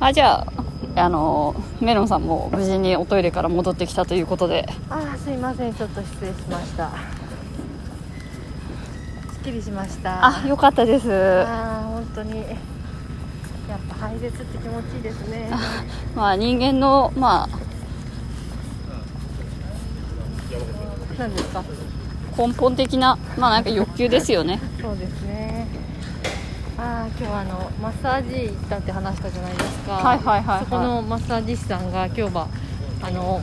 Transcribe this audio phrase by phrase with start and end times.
[0.00, 0.46] あじゃ
[0.96, 4.68] ああのメロンさんも無事におトイレから戻ってきたということで。
[4.90, 5.74] あーすいません。
[5.74, 6.90] ちょっと失礼しました。
[9.32, 10.26] すっきりしました。
[10.26, 11.10] あよかったです。
[11.10, 12.38] あー本当に。
[12.38, 15.50] やっぱ排泄って気持ちいいですね。
[16.14, 17.48] まあ人間のまあ。
[21.18, 21.64] 何ですか？
[22.36, 24.60] 根本的なまあなんか欲求ですよね。
[24.82, 25.53] そうですね
[26.76, 29.92] ああ今日はあのマッサージ行ったって話したじゃないですか。
[29.92, 30.64] はいはいはいはい。
[30.64, 32.48] そこのマッサージ師さんが今日は
[33.02, 33.42] あの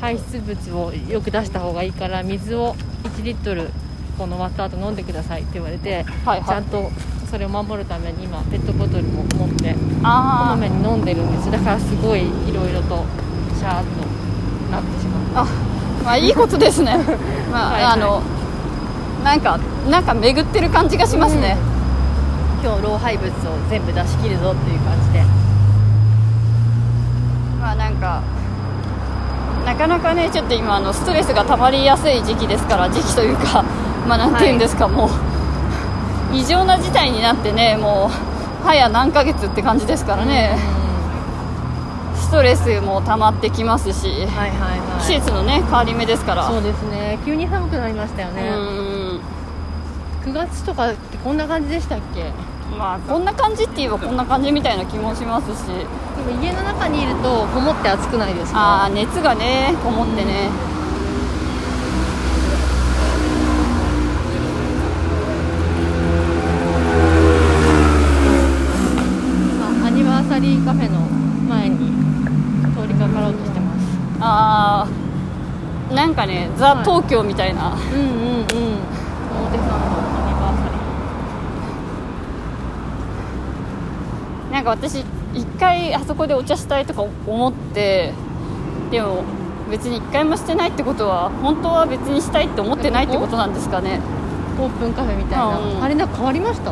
[0.00, 3.70] 排出物をよく出した方がいいから水を1リットル
[4.16, 6.44] この終わった後飲んでくださいって言われて、はいはい。
[6.44, 6.90] ちゃんと
[7.28, 11.50] それを守るために今ペットボトルも持ってこあまめに飲んでるんです。
[11.50, 13.04] だからすごいいろいろと
[13.58, 15.44] シャーっとなってしまう。
[15.44, 15.46] あ
[16.04, 16.96] まあいいことですね。
[17.50, 17.92] まあ、はいはい。
[17.94, 18.22] あの
[19.24, 19.58] なんか
[19.90, 21.56] なんか巡ってる感じがしますね、
[22.64, 23.30] 今日老廃物を
[23.68, 25.22] 全部出し切るぞっていう感じで。
[27.60, 28.22] まあなんか
[29.66, 33.62] なかなかねちょっと今あのストレスが溜まりやすい時期ですから時期というか
[34.08, 35.08] まあなんていうんですか、もう。
[36.32, 40.58] 異常な事態になってねもう早何ヶ月って感じですからね、
[42.16, 45.00] ストレスも溜まってきますし、はいはいはい。
[45.00, 46.44] 季節のね変わり目ですから。
[46.48, 47.18] そうですね。
[47.26, 48.54] 急に寒くなりましたようねん
[50.24, 52.22] 9月とかってこんな感じでしたっけ？
[52.22, 52.32] で
[52.78, 55.70] まあこんな感じって言えばこんな感じみたいな気もしますし。
[56.24, 58.58] も家の中にいるとこもって暑くないですか？
[58.58, 60.48] ああ熱がねこもってね、
[69.52, 71.00] 今アニバーサリーカフェの
[71.46, 71.92] 前に
[72.74, 73.80] 通りかかろうとしてます。
[74.20, 74.86] あ
[75.90, 78.46] あなんかねザ・はい東京みたいな、うんうんうん。
[78.46, 80.64] 表参道アニバーサ
[84.54, 85.00] なんか私
[85.34, 88.12] 一回あそこでお茶したいとか思って
[88.92, 89.24] でも
[89.68, 93.98] 別に一回もしてないってことは本当は別にしたいって思ってないってことなんですかね。
[94.56, 95.82] オープンカフェみたいな、うん。
[95.82, 96.70] あれなんか変わりました？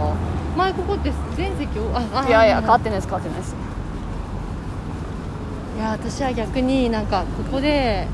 [0.56, 3.56] 前ここって全席をああいやいや変わあってないです変わってないです。
[5.77, 8.06] いや私は逆になんかここで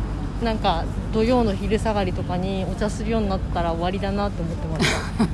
[0.43, 4.87] なんか土曜の昼下がりとかにお茶するようになったら終わりだなって思ってまし
[5.19, 5.27] た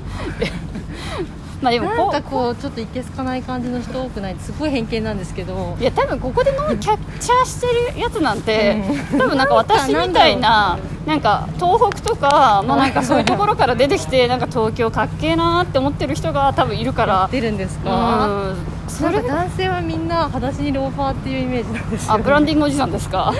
[1.63, 5.77] まあでもなんこかこうちょっといけすかない感じの人多くないすごい偏見なんですけど。
[5.79, 8.83] ういや多分ここで飲むキャッチャーしてるやつなんて、
[9.13, 9.19] うん。
[9.19, 17.29] 多分なんか私みたいななんか東北とか、まあ、なんかそういうところから出てきてなんか東京かっけえなーって思ってる人が多分いるから。
[17.33, 18.27] 出るんですか？
[18.29, 18.57] うん。
[18.87, 23.33] それ男性はみんな裸足にローファーっていうイメージなんですよ、あブランディングおじさんですか？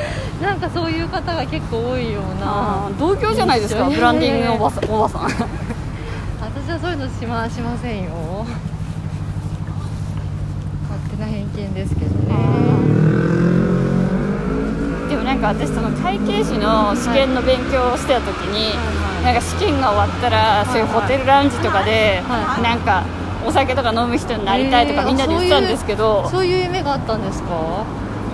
[0.43, 2.91] なんかそういう方が結構多いような。
[2.99, 5.31] 同業じゃないですかブランディングのおばさんおばさん
[6.67, 8.11] 私はそういうのしましませんよ。
[10.89, 12.35] 勝手な偏見ですけどね。
[15.11, 23.05] でもなんか私その会計士の試験の勉強をしてた時に、はいなんか試験が終わったらそういうホテルラウンジとかで、はいなんか
[23.47, 27.85] お酒とか飲む人になりたいとかえーみんなで言ってたんですけど、そういう夢があったんですか？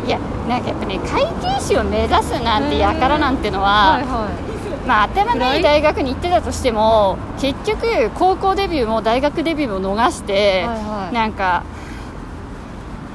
[0.07, 4.31] いやなんかやっぱね会計士を目指すなんてやからなんてのは、はいは
[4.87, 11.15] まあ頭のいい大学に行ってたとしても結局高校デビューも大学デビューも逃して、はいはい。
[11.15, 11.65] なんか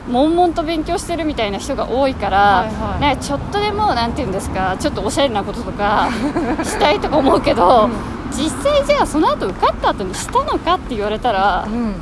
[0.09, 3.17] 悶々と勉強してるみたいな人が多いから、はいはい。
[3.17, 6.09] ちょっとでもなんて言うんですかちょっとおしゃれなこととか
[6.63, 7.89] したいとか思うけど、
[8.31, 11.95] 実際じゃあその後受かった後にしたのかって言われたら、いうん。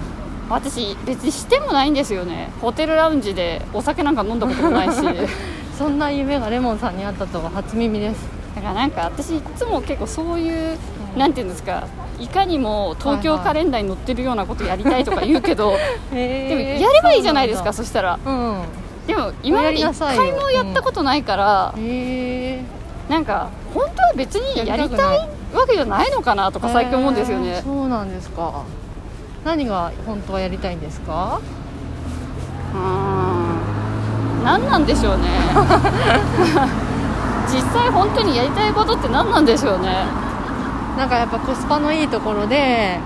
[0.50, 2.52] 私別にしてもないんですよね。
[2.62, 4.98] ホテルラウンジでお酒なんか飲んだこともないし。
[5.78, 10.78] そんな夢がレモンさんにあったとは初耳ですだからなんか私いつも結構そういう、
[11.18, 11.86] なんていうんですか
[12.20, 15.74] いかにも東京カレンダーに載ってるようなことやりたいとか言うけど、
[16.12, 18.20] で でもやればいいじゃないですかそしたら。
[18.24, 18.62] うん。
[19.08, 22.64] でも今まで一回もやったことないから、へえ
[23.12, 25.18] なんか本当は別にやりたい
[25.54, 27.62] わけじゃないのかなとか最近思うんですよね。
[27.66, 28.62] そうなんですか。
[29.44, 31.42] 何が本当はやりたいんですか？
[32.74, 34.44] うーん。
[34.46, 35.24] 何なんでしょうね
[37.52, 40.06] 実際本当にやりたいことって何なんでしょうね。
[40.98, 43.00] なんかやっぱコスパのいいところで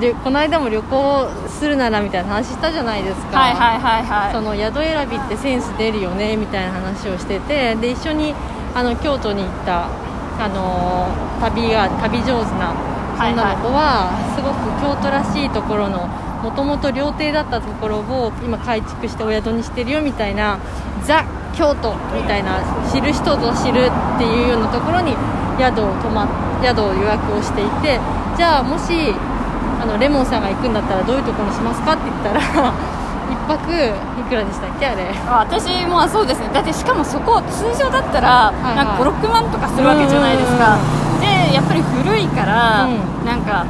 [0.00, 3.38] でこの間も旅行するならみたいな話したじゃないですか。
[3.38, 4.32] はいはいはいはい。
[4.32, 8.34] その宿選びってセンス出るよねみたいな話をしててで一緒に
[8.74, 12.72] あの京都に行った、あのー旅が旅上手な
[13.18, 20.58] 女の子は、すごく京都らしいところのもともと料亭だったところを今改築してお宿にしてるよみたいな
[21.04, 21.24] ザ・
[21.54, 22.60] 京都みたいな
[22.90, 25.14] 知る人ぞ知るっていうようなところに
[25.58, 26.26] 宿を泊ま
[26.62, 28.00] 宿を予約をしていて
[28.36, 29.14] じゃあもし
[29.80, 32.40] あのレモンさんが行くんだったらどういうところにしますかって言ったら
[33.32, 33.72] 一泊
[34.20, 35.08] いくらでしたっけあれ。
[35.28, 36.48] 私もそうですね。
[36.52, 38.76] だってしかもそこ通常だったらいはい。
[38.76, 40.76] なんか56万とかするわけじゃないですか。
[40.76, 43.24] うんでやっぱり古いから、うん。
[43.24, 43.64] なんか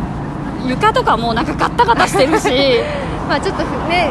[0.67, 2.49] 床とかもなんかガッタガタしてるし。
[3.29, 4.11] まあちょっとね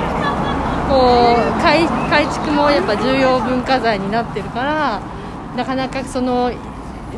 [0.92, 5.02] こう改改築もやっぱ重要文化財になってるから
[5.56, 6.52] なかなかその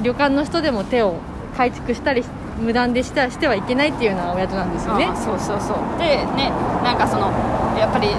[0.04, 1.16] 旅館の人でも手を
[1.58, 2.24] 改築したり
[2.60, 5.06] 無断でしたしてはいけないっていうようなお宿なんですよね。
[5.06, 5.78] あそうそうそう。
[6.00, 6.52] でね
[6.84, 7.32] なんかその
[7.78, 8.10] やっぱり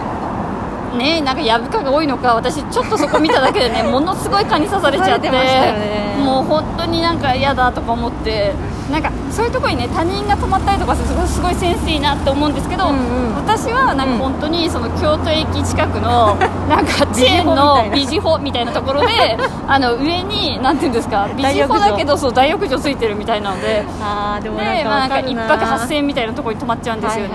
[0.99, 6.17] ねなんかやぶかが多いのか私ちょっとそこ見ただけでね ものすごい蚊に刺されちゃって ね。
[6.19, 8.53] もう本当になんか嫌だとか思って
[8.91, 13.35] なんかそういうところにね他人が泊まったりとかするとすごいセンスいいなって思うんですけど、うんうん。
[13.35, 16.37] 私はなんか本当にその京都駅近くの
[16.69, 22.75] なんかチェーンのビジホみたいなところであの上になんていうんですか ビジホだけどそう大浴場。
[22.79, 23.85] ついてるみたいなので。
[24.03, 27.31] ああでもなんかでまあ、なんか一わかるな泊8000円みたいなところに泊まっちゃうんですよね、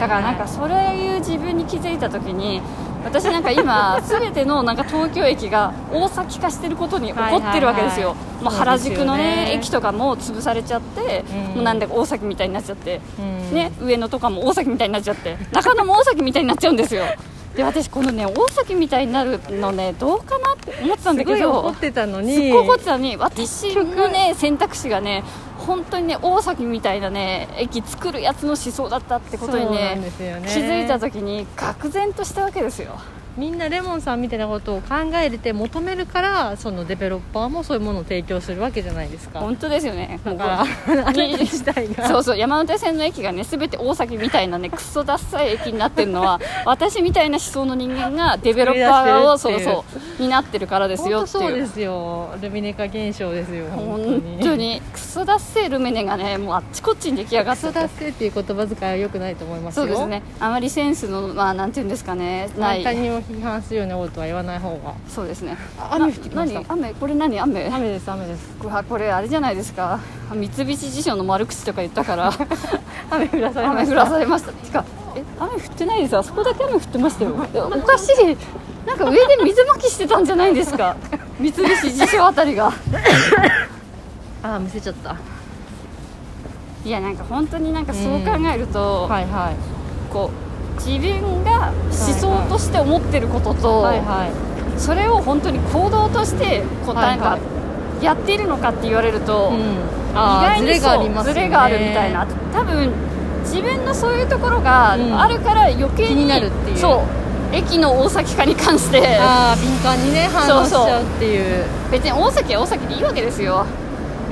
[0.00, 2.62] だからなんかそういう自分に気づいた時に
[3.04, 11.54] 私なんか今 全てのなんか東京駅が大崎化してることに怒ってるわけですよ、もう原宿のねね駅とかも潰されちゃって、うん。
[11.56, 13.54] もうなんだか大崎みたいになっちゃって、うん。
[13.54, 15.36] ね、上野とかも大崎みたいになっちゃって。
[15.52, 17.04] 中野も大崎みたいになっちゃうんですよ。
[17.56, 22.34] で私このね大崎みたいになるのねどうかなって思ってたんだすごけどい怒ってたのに。
[22.34, 25.24] すっごい怒ってたのに私のね選択肢がね
[25.60, 29.96] 本当にね大崎みたいなね駅作るやつの思想だったってことにね
[30.40, 30.48] ね。
[30.48, 32.98] 気づいた時に愕然としたわけですよ
[33.40, 39.40] みんなレモンさんみたいなことを考えて求めるからそのデベロッパーもそういうものを提供するわけじゃないですか。
[39.40, 40.20] 本当ですよね。
[40.22, 49.84] だから自体がそうそう山手線の駅がね全て大崎みたいなねクソダッサい駅になってるのは 私みたいな思想の人間がデベロッパーをそうそ
[50.18, 51.42] うになってるからですよ本っていう。
[51.42, 52.34] 当そうですよ。
[52.42, 54.82] ルミネ化現象ですよ本当に。
[54.92, 57.80] クソダッセールメネがねもうあっちこっちに出来上がクソってて。
[57.80, 59.86] ダッセっていう言葉遣いは良くないと思いますよ。
[59.86, 60.22] そうですね。
[60.40, 62.84] あまりセンスのまあなんていうんですかねない
[63.30, 64.94] 批判するようなことは言わない方が。
[65.08, 65.56] そうですね。
[65.78, 66.72] あ雨降ってきました？
[66.72, 66.92] 雨？
[66.94, 67.38] これ何？
[67.40, 67.66] 雨？
[67.68, 68.48] 雨です雨です。
[68.58, 69.98] これこれあれじゃないですか。
[70.34, 72.32] 三菱地所の丸口とか言ったから。
[73.10, 74.52] 雨降らされま雨降したらされました。
[74.52, 74.84] てか
[75.16, 77.34] え雨降ってないですあそこだけ雨降ってましたよ。
[77.54, 78.36] えおかしい。
[78.86, 80.96] なんか上で水まきしてたんじゃないんですか。
[81.38, 82.72] 三菱地所あたりが。
[84.42, 85.16] あ見せちゃった。
[86.84, 89.54] いやなんか本当になんかそう考えると、はいはい。
[90.12, 90.49] こう
[90.84, 94.80] 自分が思想として思ってることと、はいはい。
[94.80, 97.38] それを本当に行動としてこうはいなんか
[98.00, 99.58] やっているのかって言われると、うん。
[99.58, 101.22] 意外にそうね。
[101.22, 102.26] ズレがあるみたいな。
[102.52, 102.90] 多分
[103.42, 105.20] 自分のそういうところがうん。
[105.20, 106.78] あるから余計に,、なるっていう。
[106.78, 107.04] そ
[107.52, 109.18] う駅の大崎化に関して。
[109.20, 111.64] ああ敏感にね反応しちゃうっていう。
[111.90, 113.66] 別に大崎は大崎でいいわけですよ、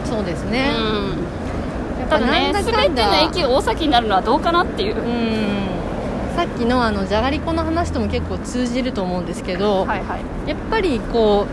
[0.05, 5.78] そうですうね、ん、ただね全ての駅が大崎になるのはどうかなっていう、うん
[6.39, 10.49] さっきのあのじゃがりこの話とも結構通じると思うんですけど、はいはい。
[10.49, 11.49] やっぱりこ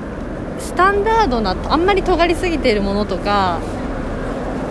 [0.59, 3.59] うスタンダードなあんまり尖りすぎているものとか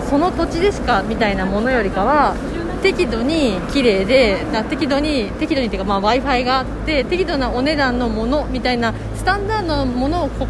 [0.09, 2.33] その土地でしかみたいなものよりかは
[2.81, 10.47] 適度に綺麗でな適度に適度にっていうか、まあ、w i f i があって適度なお値段のものみたいなスタンダードなものをこ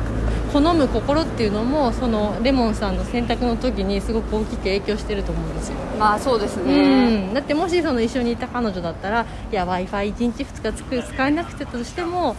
[0.55, 5.75] 好む心っていうのもそのレモンさんの選択の時にすごく大きく影響してると思うんですよ。
[5.99, 12.37] まあそうですうね、ん、だってもしその一緒にいた彼女だったらいや w i f i 1日2日つく使えなくてたとしても、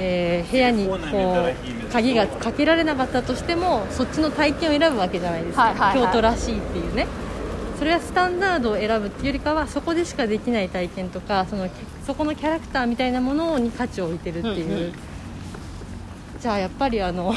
[0.00, 6.06] えー部屋にこう鍵がかけられなかったとしてもそっちの体験を選ぶわけじゃないですか、はいはいはい。
[6.08, 7.06] 京都らしいっていうね。
[7.78, 11.68] それはスタンダードを選ぶっていうよりかはそこでしかできない体験とかその
[12.06, 14.92] そこのキャラクターみたいなものに価値を置いてるっていう、うんうん
[16.40, 17.34] じゃあやっぱりあの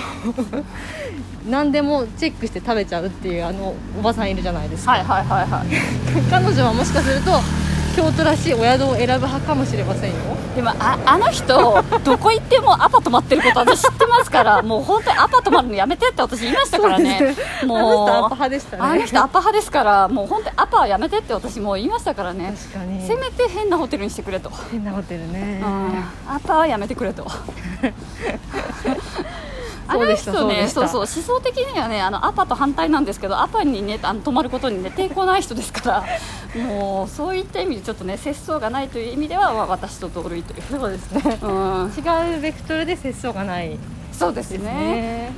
[1.50, 5.68] 何でもチェックして食べちゃうっていうあのおばさんいるじゃないですか、はいはいはいはい。
[6.30, 7.32] 彼女はもしかすると
[7.96, 10.16] 京都らしいお宿を選ぶ派かもしれませんよ
[10.60, 17.34] でもああの人どこ行ってもアパ泊まってること私知ってますからもう本当にアパ泊まるのやめてって私言いましたからね。
[17.66, 18.84] もうあの人アパ派でしたね。
[18.84, 22.54] あの人アパ派ですからもう本当にアパはやめてって私もう言いましたからね。
[22.74, 23.08] 確かに。
[23.08, 25.62] せめて変なホテルにしてくれと、変なホテルね。
[25.64, 26.34] うん。
[26.36, 27.26] アパはやめてくれと
[29.90, 30.68] あの人ね。
[30.68, 31.00] そそううそう。
[31.00, 36.06] 思想的にはねあのアパと反対なんですけどアパにねあの泊まることにね抵抗ない人ですから
[36.64, 41.40] もうそういった意味でちょっとね節操がないという意味では、まあ私と同類という、そうですね。
[41.42, 43.78] うん、違うベクトルで節操がない。
[44.12, 45.32] そうですですねね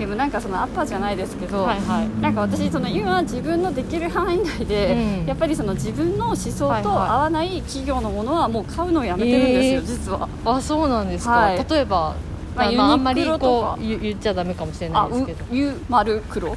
[0.00, 2.22] でもなんかそのアッパーじゃないですけど、はいはい。
[2.22, 5.26] なんか私その今自分のできる範囲内で、うん。
[5.26, 9.86] やっぱりその自分の思想と合わない企業のものはもう買うのをやめてるんですよ、えー。
[9.86, 10.26] 実は。
[10.46, 11.66] あそうなんですか、はい。
[11.68, 12.16] 例えば、
[12.56, 15.44] まあまあまあ、あんまりこう言言っちゃダメかもしれなあいですけど。
[15.44, 16.56] うゆ丸黒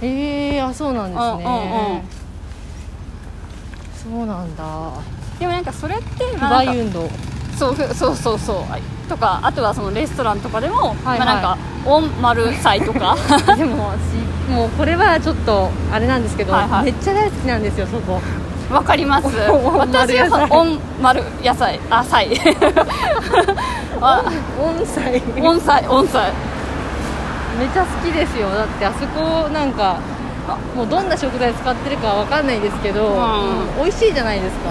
[0.00, 2.02] ええあそうなんですね、うんうんうん。
[4.18, 4.64] そうなんだ。
[5.40, 6.64] でもなんかそれって不まあ
[7.58, 8.56] そうふそうそうそう。
[8.70, 13.16] はいとかあとはそのレストランとかでも、はいまあ、なんかオンマル祭とか。
[13.56, 16.84] でも私もうこれはちょっああれなんですけど、はいはい。
[16.84, 18.20] めっちゃ大好きなんですよそこ。
[18.70, 19.28] わかります。
[19.28, 22.28] 私野菜はオンマル野菜あ菜
[24.00, 24.22] あ
[24.60, 26.32] 温菜オン菜オン菜
[27.58, 28.50] めっちゃ好きですよ。
[28.50, 29.98] だってあそこなんか
[30.76, 34.70] もうどんな食材使ってるかわかんないですけど、ん美味しいじゃないですか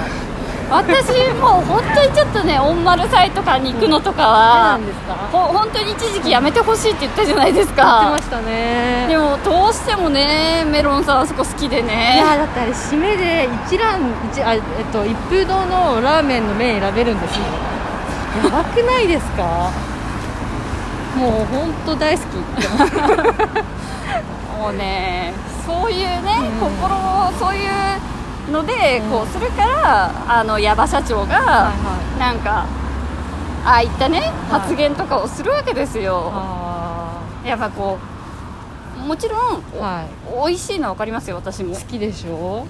[0.70, 5.14] 私もう本当にちょっとねオンマル菜とか肉のとかなは、んですか？
[5.32, 9.06] ほ本当に一時期やめてほしいって言ったじゃないです言ってかましたね。
[9.08, 14.00] でもどうしてもねメロンさんあそこ好きでいねやだってあれ締めで一蘭
[14.34, 17.44] 一あ、えっと、一風堂のラーメンの麺選べるんですよ。
[18.44, 19.70] やばくないですか？
[21.16, 22.26] もう本当大好き
[24.60, 25.34] もうね
[25.66, 26.70] そういうね、うん。
[26.80, 27.70] 心をそういう
[28.52, 29.10] のでうん。
[29.12, 32.66] こうするから、あの矢場社長が、はなんか
[33.66, 34.30] ああいったね、はい。
[34.62, 36.32] 発言とかをするわけですよ。
[36.34, 37.98] あやっぱこ
[39.04, 40.48] うもちろん、ーはい。
[40.50, 41.76] 美味しいのは分かりますよ私も。
[41.76, 42.66] 好きでしょ？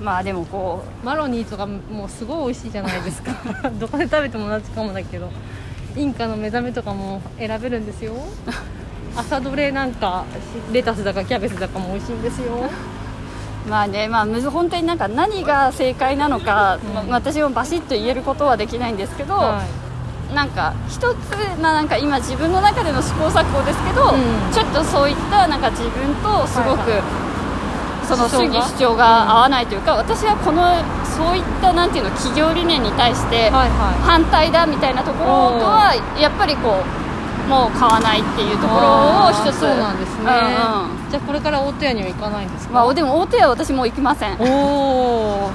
[0.00, 3.32] まあでもこマロニーとかもうすごい美味しいじゃないですか。
[3.78, 5.30] どこで食べても同じかもだけど。
[5.96, 8.14] インカの目覚めとかも選べるんですよ。
[9.16, 10.24] 朝どれなんか
[10.72, 12.52] レタスだかキャベツだかも美味しいんですよ。
[12.54, 12.58] う
[13.68, 17.08] まあねまあ本当になんか何が正解なのか、うん。
[17.08, 19.62] ま私もバシッと言えることはできないんですけど、は
[20.34, 24.52] なんか一つ、まあ、なんか今自分の中での試行錯誤ですけど、うん。
[24.52, 27.24] ちょっとそういったなんか自分とすごく、はいは
[28.04, 30.76] その主義主張が合わないというか、私はこの
[31.08, 37.03] そういったなんていうの企業理念に対して反対だみたいなところとはやっぱりこう
[37.48, 39.60] もう買わないっていうところを一つ。
[39.60, 41.10] そうなんですね、うんうん。
[41.10, 45.50] じゃあこれから大戸屋には行かないんですか、まあ、でも大手は私もう行きません、うんおお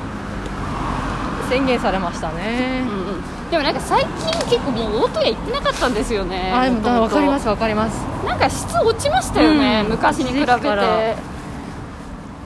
[1.50, 7.96] 宣言されましたね、うん、でもなんか最近結構もう大手屋行ってなかったんですよねあでも分かります分かります。
[8.24, 9.90] なんか質落ちましたよね、うん。
[9.90, 10.46] 昔に比べて。
[10.46, 10.58] で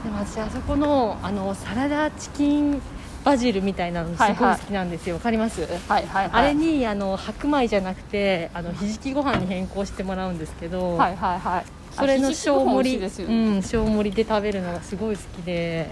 [0.10, 2.82] も私あそこのあのサラダチキン
[3.24, 5.62] バジルみたいなのすごい好きなんですよ、わかります？
[5.62, 6.30] はいはいはい。
[6.32, 11.66] あれにあの白米じゃなくてあのひじきご飯に変更してもらうんですけど、はいはいはい。
[11.92, 15.88] それの小盛りりですようね、ん小盛りで食べるのがすごい好きで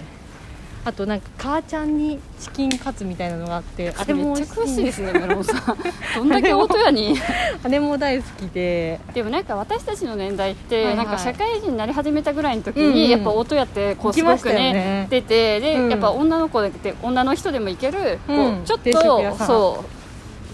[0.83, 5.77] あとなんか母ちゃんにチキンカツみたいなのがあってあれもめっちゃ詳しいいですねメロンさん。
[6.15, 7.15] どんだけ大戸屋に。
[7.63, 8.99] あれも大好きで。
[9.13, 10.95] でもなんか私たちの年代って、はいはい。
[10.97, 13.09] なんか社会人になり始めたぐらいの時に、うんうん。
[13.09, 15.07] やっぱ大戸屋ってこうすごくねよね。
[15.09, 15.89] 出てで、うん。
[15.89, 16.71] やっぱ女の子で
[17.03, 19.85] 女の人でも行ける、こうちょっとそう。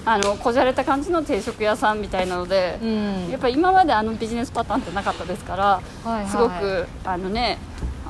[0.09, 3.29] あのこじゃれた感じの定食屋さんみたいなので、うん。
[3.29, 5.63] やっぱ今まであのビジネスパターンってなかったですから、
[6.03, 6.27] はいはい。
[6.27, 7.57] すごくあのね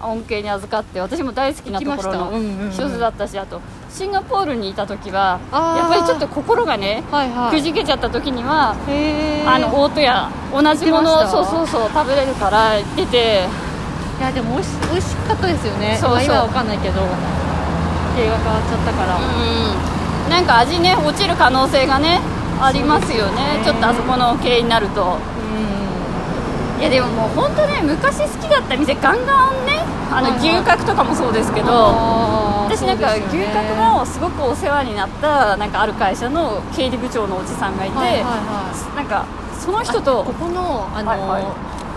[0.04, 7.52] 恩恵に預かって私も大好きなところの一つだったし、あとシンガポールにいた時はやっぱりちょっと心がねはいはい。
[7.52, 8.76] くじけちゃった時には、
[9.48, 13.48] あの大戸屋同じものをそうそうそう食べれるから行ってて。
[14.18, 15.98] いやでも美味し美味しかったですよね。
[16.02, 16.12] そうそう。
[16.12, 17.02] まあ今は分かんないけど。
[18.16, 22.20] 経営が変わっちゃったから、うんなんか味ね落ちる可能性がね
[22.60, 23.60] ありますよね。
[23.60, 23.64] ね。
[23.64, 25.04] ちょっとあそこの経営になると。
[25.04, 25.37] うん
[26.80, 30.50] いやでももう本当ね昔好きだった店ガンガンねあのはいはい。
[30.60, 38.96] 牛角とかもそうですけど、あー私なんか牛角のすごくお世話になったなんかある会社の経理部長のおじさんがいて、はいはいはい。
[38.96, 39.26] なんか
[39.60, 41.44] その人とここのあの、はいはい。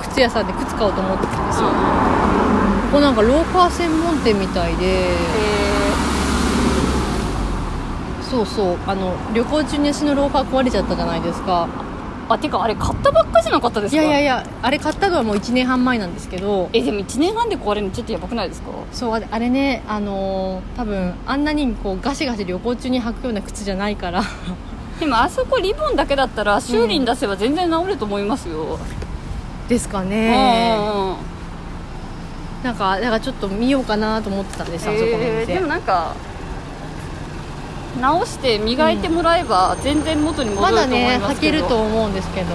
[0.08, 1.74] 靴屋さんで靴買おうと思ってたんですよ、うん。
[1.74, 1.78] こ
[2.94, 5.14] こなんかローカー専門店みたいでえ
[8.22, 11.68] そうそうあの旅行中に足のローファー壊れちゃったじゃないですか。
[11.68, 11.89] ー
[12.34, 14.02] あてかあれ買ったばっかじゃなかったですか？
[14.02, 16.68] いやいやいやあれ買ったのはもう1年半前なんですけど。
[16.72, 18.68] えでも1年半で壊れるのちょっとやばくないですか？
[18.92, 24.22] そうあれあれねあのー多分あんなにこうガシガシ旅行中に履くような靴じゃないから。
[25.00, 28.78] でもあそこリボンだけだったら修理に出せば全然治ると思いますよ、
[29.66, 31.14] ですかうんねうんうん。
[32.62, 36.12] なんかだからちょっと見ようかなと思ってたんです、あそこのえー店でもなんか
[37.98, 42.54] 直して磨いてもらえば全然元に戻るとまだ思いねますけど、履けると思うんですけど。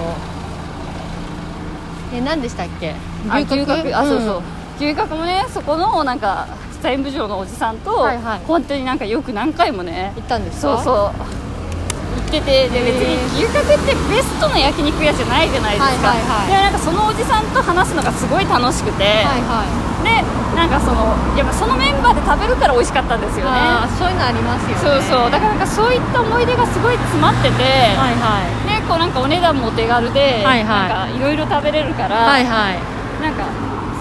[2.14, 2.94] え何でしたっけ？
[3.28, 3.96] あ牛角？
[3.96, 4.36] あ、そうそう。
[4.38, 4.42] うん
[4.76, 6.46] 牛角もねそこのなんか
[6.82, 8.40] 財務部長のおじさんと、はいはい。
[8.46, 10.76] 本当になんかよく何回もね行ったんですか？
[10.76, 10.94] そうそう。
[11.16, 16.46] 行っててで別に牛角ってベストの焼肉屋じゃないじゃないですか、はいはいはい。
[16.48, 20.04] でなんかそのおじさんと話すのがすごい楽しくて、はいはい。
[20.04, 20.20] で
[20.56, 23.52] なんかそのやっぱそのメンバーで食べるから美味しかったんですよね。
[24.00, 24.80] そういうのありますよね。
[24.80, 25.30] そうそう。
[25.30, 27.62] だからなんかそういった思い出がすごい詰まってて、
[27.94, 28.80] はいはい。
[28.80, 30.88] でこうなんかお値段もお手軽で、はいはい。
[30.88, 32.96] なんかいろいろ食べれるから、はいはい。
[33.22, 33.44] なんか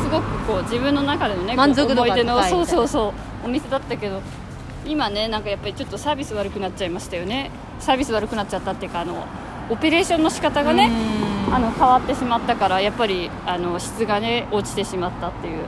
[0.01, 4.21] すごくこう自分の中でのね満足度がこう思い出のそうそうそうお店だったけど
[4.85, 7.51] 今ねなんかやっぱりちょっとサービス悪くなっちゃいましたよね。
[7.79, 9.25] サービス悪くなっちゃったっていうかあの
[9.69, 10.89] オペレーションの仕方がね
[11.51, 15.65] あの変わってしまったからやっぱりあの質がね落ちてしまったっていう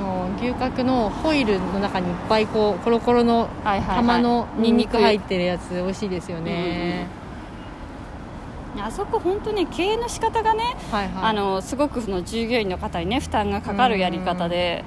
[0.00, 7.06] もう牛角のホイルの中にいっぱいこうコロコロの玉のニンニクニンニク入ってるやつ美味しいですよね、
[8.78, 11.24] あそこ本当に経営の仕方がね、はいはい。
[11.24, 14.84] あのすごくその従業員の方にね負担がかかるやり方で、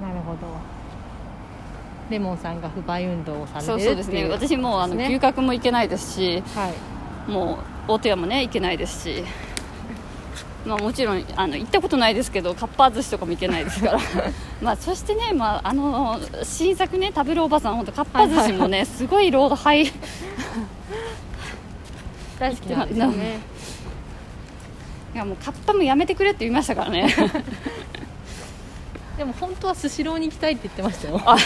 [0.00, 0.38] なるほど。
[2.10, 4.28] レモンさんが不買運動をされてるそうそうですね。
[4.28, 7.30] 私もうあのね牛角も行けないですしはい。
[7.30, 7.58] も
[7.88, 9.24] う大戸屋もね行けないですし
[10.64, 13.98] まあもちろんあの行ったことないですけどかっぱ寿司とかも行けないですから。
[14.62, 19.90] まあそしてね、まあ、あの新作ね食べるおばさん本当かっぱ寿司もね、すごいロードハイ。
[22.38, 23.38] 大好きなんですよね。
[25.14, 27.14] いやもうカッパもやめてくれって言いましたからね。
[29.18, 31.20] でも本当はスシローに行きたいって言ってましたよ。
[31.24, 31.36] あ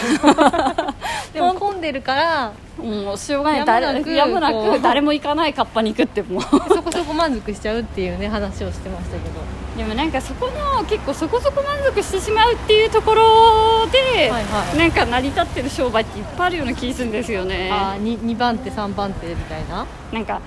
[1.33, 3.65] でも混んでるからもうしょうがない。
[3.65, 6.39] 誰やむなく誰も行かないカッパに行くっても。
[6.39, 6.49] うそ
[6.83, 9.35] こそこ満足しちゃうっていうね話をしてましたけど。
[9.77, 14.77] でもなんかそこの結構そこそこ満足してしまうっていうところで、はいはい。
[14.77, 17.69] なんか成り立ってる商売っていっぱいあるような気するんですよね。
[17.71, 19.85] あー 2, 2番手3番手みたいな？
[20.11, 20.41] なんか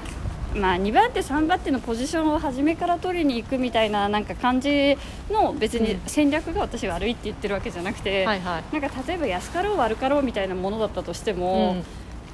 [0.52, 4.98] まあ、2番手、3番手のポジションを初めから取りに行くみたいななんか感じ
[5.30, 8.64] の別に戦略が私悪いって言ってるわけじゃなくて、はいはい。
[8.72, 11.76] なんか例えば安かろう悪かろうみたいなものだったとしても、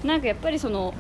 [0.05, 0.95] なんかやっぱりその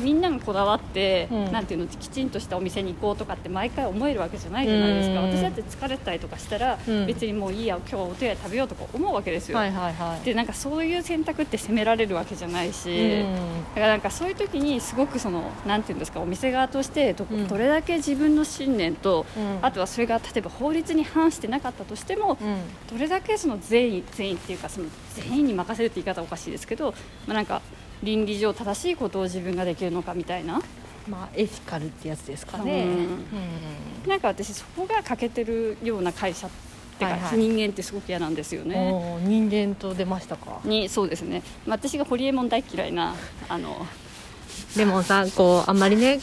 [0.00, 1.52] みんながこだわって、うん。
[1.52, 5.30] なんていうのきちんとしたお店に行こうとかって毎回思えるわけじゃないじゃないですか、うん。
[5.30, 7.06] 私だって疲れたりとかしたら、うん。
[7.06, 13.64] 別にもういいや今日はお手洗い食べようとか思うわけですよ、はいはいはいでなんかそういう選択って責められるわけじゃないし、うん。
[13.74, 17.48] だからなんかそういう時にすごくそのなんていうんですかお店側としてど,、うん。
[17.48, 19.58] どれだけ自分の信念と、うん。
[19.62, 22.58] あとはそれが例えば法律に反してなかったとしても、うん。
[22.90, 26.92] どれだけその全員全員っていうかその全員に任せるって言い方はおかしいですけど、
[27.26, 27.60] まあ、なんか
[28.02, 30.60] 倫理上正しいことを自分ができるのかみたいな。
[31.08, 32.94] まあエシカルってやつですかね、うんう
[34.06, 34.08] ん。
[34.08, 36.62] なんか私そこが欠けてるような会社って
[37.04, 37.38] か、はいはい。
[37.38, 39.20] 人間ってすごく嫌なんですよね。
[39.24, 40.60] 人間と出ましたか。
[40.64, 43.14] にそうですね、まあ、私がホリエモン大嫌いな
[43.48, 43.86] あの
[44.76, 46.20] レモンさんこうあんまりね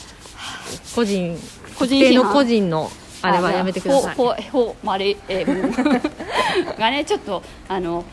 [0.95, 1.37] 個人
[1.77, 2.89] 個人の個人の
[3.21, 4.15] あれはやめてください。
[4.15, 8.05] ほほほまれえー がねちょっとあの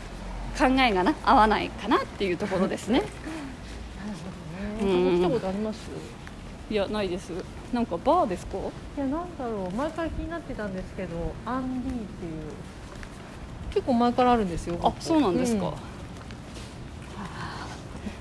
[0.59, 3.03] 考えがな合わないかなっていうところですね。
[4.81, 5.89] うん来たことあります？
[6.71, 7.33] いやないです。
[7.73, 8.59] なんかバーですか？
[8.59, 8.61] い
[9.01, 12.05] やなんだろう前から気になってたんですけどアンディっていう
[13.71, 15.69] 結構前からあるんですよあそうなんですか。
[15.69, 15.73] う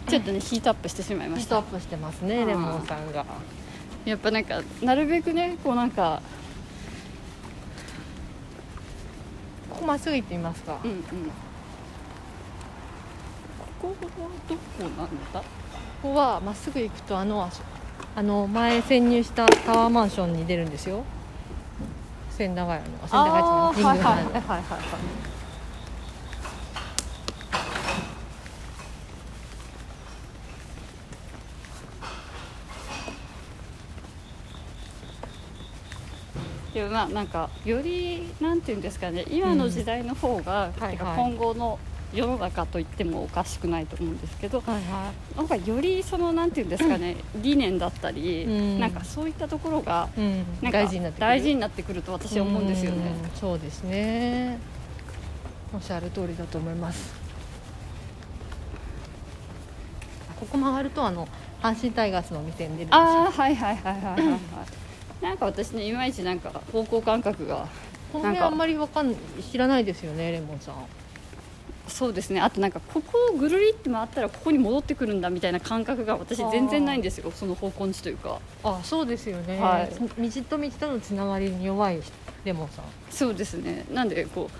[0.10, 1.80] ちょっとねヒートアップしてしまいましたヒートアッ。
[1.80, 3.26] プしてますねレモンさんが
[4.06, 6.22] やっぱなんかなるべくねこうなんか
[9.72, 11.00] ここまっすぐ行ってみますか、うんうん。
[11.02, 11.10] こ
[13.82, 13.94] こは
[14.48, 15.44] どこなんだ？
[16.06, 17.50] ここはまっすぐ行くとあの
[18.16, 21.04] あの前潜入したタワーマンションに出るんですよ。
[22.30, 23.24] 千駄ヶ谷の千駄ヶ
[23.70, 24.44] あー谷の神宮前のはいはいはい。
[24.44, 24.78] はいは
[36.72, 36.76] い。
[36.76, 39.26] でもまあなんかよりなんていうんですかね。
[39.32, 41.80] 今の時代の方が、はいてかはい今後の
[42.16, 48.80] 世の中と言ってもおかしくないと思うんですけどはいはなんかよりそのなんていうんですかね 理念だったり、うん。
[48.80, 51.28] なんかそういったところがい、うん、なんか大事になってくる。
[51.28, 52.98] 大事になってくると私は思うんですよね。
[53.24, 53.40] うん。
[53.40, 54.58] そうですね。
[55.74, 57.14] おっしゃる通りだと思います。
[60.40, 61.28] ここ曲がるとあの
[61.62, 64.40] 阪神タイガースのお店に出るああはいはいはいはいはいはい。
[65.22, 67.68] なんか私ねいまいちなんか方向感覚が
[68.12, 69.16] この辺あんまりわかん
[69.52, 70.76] 知らないですよねレモンさん
[71.96, 72.42] そうですね。
[72.42, 77.32] あとなんかここをぐるりって回ったらここに戻ってくるんだみたいな感覚が私全然ないんですよ。
[77.32, 78.42] その方向音痴というか。
[78.66, 79.90] あそうですよね、はい。
[79.90, 82.02] 道と道とのつながりに弱い
[82.44, 82.86] レモンさん。
[83.10, 83.86] そうですね。
[83.94, 84.58] なんでこう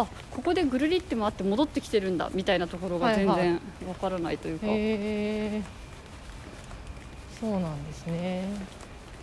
[0.00, 3.40] あここでぐるりって回って戻ってきてるんだみたいなところが全はい。
[3.42, 5.62] 然わからないというか,、へえ
[7.40, 8.44] そうなんですね。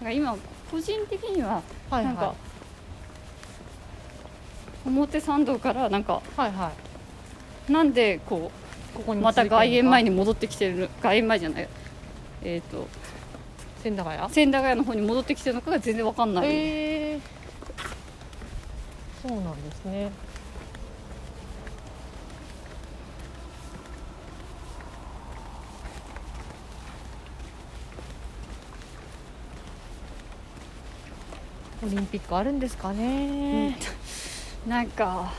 [0.01, 0.37] なんか今
[0.69, 2.35] 個人的にははいなんか、は
[4.85, 6.92] 表参道からなんかいはいはい
[7.69, 8.51] なんでこ
[8.93, 11.69] ここにうまた外苑前にに戻ってきてる外苑前じゃない
[12.43, 12.87] えっ、と
[13.81, 14.29] 千駄ヶ谷？
[14.29, 16.49] 千駄ヶ谷の方に戻ってきてるのかが全然わかんない、へ
[17.15, 17.19] え
[19.21, 20.11] そうなんですね。
[31.85, 33.77] オリンピックあるんですかね、
[34.65, 35.33] なんか。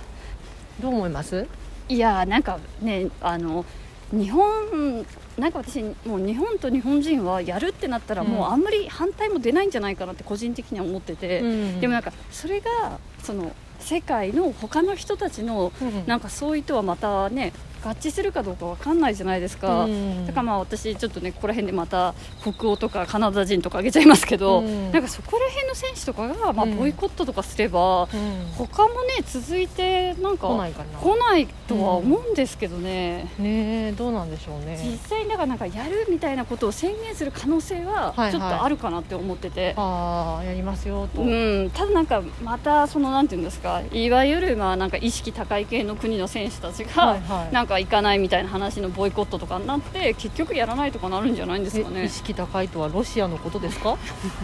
[0.80, 1.46] どう思います？
[1.88, 3.64] いやなんかねあの
[4.12, 5.04] 日本
[5.38, 11.80] なんか私もう日本と日本人はやるってなったらもうあんまり反対も出ないんじゃないかなって個人的には思ってて、うん。
[11.80, 16.06] でもなんかそれがその世界の他の人たちのうん。
[16.06, 17.52] なんかそういうとはまたね
[17.84, 20.26] 合致するかどうかわかんないじゃないですか、うん。
[20.26, 24.92] だからまあ私ちょっとねここら辺でまた北欧とかカナダ人とかあげちゃいますけど、うん。
[24.92, 26.76] なんかそこら辺の選手とかがまあうん。
[26.76, 28.08] ボイコットとかすれば、うん。
[28.56, 30.98] 他もね続いてなんか来ないかな。
[30.98, 38.32] 来ないとは思うんですけどね、ねえどうなんでしょう実ね際にだからなんかやるみたいなことを宣言する可能性ははいはい。
[38.32, 41.26] ちょっとあるかなって思ってて、ああやりますよと、う
[41.64, 47.54] ん、ただなんかまたそのなんていうんですかいわゆるまあなんか意識高い系の国の選手たちがはいはい。
[47.54, 52.02] なんか行かないみたいな話のボイコットとかになって結局やらないとかなるんじゃないんですかね。
[52.02, 52.08] え意。
[52.08, 53.96] 識高いとはロシアのことですか？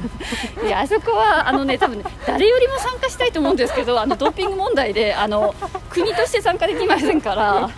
[0.65, 5.55] いやあそこはあのね多分ね誰よりも参加したいと思うんですけどあのドーピング問題であの
[5.91, 7.71] 国として参加できませんから。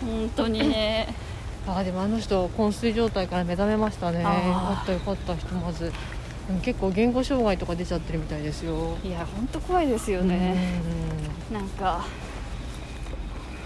[0.00, 1.14] 本当にね。
[1.68, 4.22] あーでもあの人昏睡状態から目覚めましたね。
[4.22, 5.92] よかったよかったひとまず。
[6.62, 8.96] 結構言語障害とか出ちゃってるみたいですよ。
[9.04, 10.80] いや本当怖いですよね。
[11.50, 11.56] うん。
[11.56, 12.04] なんか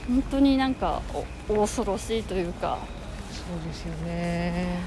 [0.08, 1.00] 本当になんか
[1.48, 2.78] お恐ろしいというか。
[3.30, 4.78] そうですよね。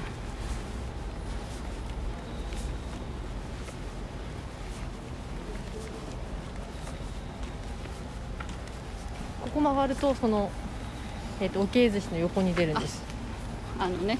[9.42, 10.50] ここ曲がるとその
[11.40, 13.02] えっ、とおけい寿司の横に出るんです。
[13.78, 14.18] あのね。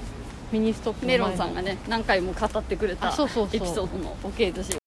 [0.51, 4.77] ミニストップメロンさんがね何回も語ってくれたエピソードのおけい寿司